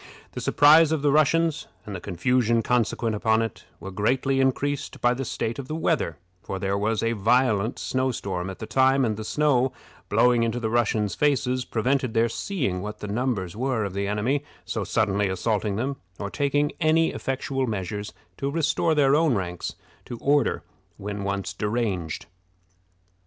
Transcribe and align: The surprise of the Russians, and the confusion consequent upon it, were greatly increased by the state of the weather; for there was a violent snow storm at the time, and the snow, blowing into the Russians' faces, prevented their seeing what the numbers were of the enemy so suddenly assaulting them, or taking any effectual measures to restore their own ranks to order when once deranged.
The 0.31 0.41
surprise 0.41 0.91
of 0.91 1.03
the 1.03 1.11
Russians, 1.11 1.67
and 1.85 1.95
the 1.95 1.99
confusion 2.01 2.63
consequent 2.63 3.15
upon 3.15 3.43
it, 3.43 3.65
were 3.79 3.91
greatly 3.91 4.39
increased 4.41 4.99
by 4.99 5.13
the 5.13 5.23
state 5.23 5.59
of 5.59 5.67
the 5.67 5.75
weather; 5.75 6.17
for 6.41 6.57
there 6.57 6.75
was 6.75 7.03
a 7.03 7.11
violent 7.11 7.77
snow 7.77 8.09
storm 8.09 8.49
at 8.49 8.57
the 8.57 8.65
time, 8.65 9.05
and 9.05 9.15
the 9.15 9.23
snow, 9.23 9.71
blowing 10.09 10.41
into 10.41 10.59
the 10.59 10.71
Russians' 10.71 11.13
faces, 11.13 11.65
prevented 11.65 12.15
their 12.15 12.29
seeing 12.29 12.81
what 12.81 12.97
the 12.97 13.07
numbers 13.07 13.55
were 13.55 13.83
of 13.85 13.93
the 13.93 14.07
enemy 14.07 14.43
so 14.65 14.83
suddenly 14.83 15.29
assaulting 15.29 15.75
them, 15.75 15.97
or 16.17 16.31
taking 16.31 16.71
any 16.81 17.11
effectual 17.11 17.67
measures 17.67 18.11
to 18.37 18.49
restore 18.49 18.95
their 18.95 19.15
own 19.15 19.35
ranks 19.35 19.75
to 20.05 20.17
order 20.17 20.63
when 20.97 21.23
once 21.23 21.53
deranged. 21.53 22.25